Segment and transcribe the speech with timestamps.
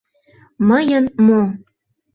[0.67, 1.41] Мыйын мо?